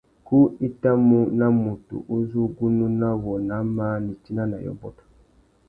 [0.27, 0.37] Ku
[0.67, 4.97] i tà mú na mutu u zu ugunú na wô nà māh nitina na yôbôt.